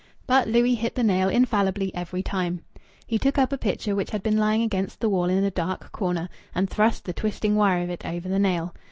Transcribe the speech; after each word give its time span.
But 0.25 0.47
Louis 0.47 0.73
hit 0.73 0.95
the 0.95 1.03
nail 1.03 1.29
infallibly 1.29 1.93
every 1.93 2.23
time. 2.23 2.63
He 3.05 3.19
took 3.19 3.37
up 3.37 3.53
a 3.53 3.57
picture 3.59 3.95
which 3.95 4.09
had 4.09 4.23
been 4.23 4.35
lying 4.35 4.63
against 4.63 4.99
the 4.99 5.09
wall 5.09 5.25
in 5.25 5.43
a 5.43 5.51
dark 5.51 5.91
corner, 5.91 6.27
and 6.55 6.67
thrust 6.67 7.05
the 7.05 7.13
twisting 7.13 7.55
wire 7.55 7.83
of 7.83 7.91
it 7.91 8.03
over 8.03 8.27
the 8.27 8.39
nail. 8.39 8.73